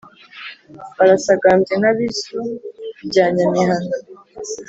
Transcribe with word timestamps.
Barasagambye 0.97 1.73
nka 1.79 1.91
Bisu 1.97 2.37
bya 3.09 3.25
Nyamihana 3.35 3.95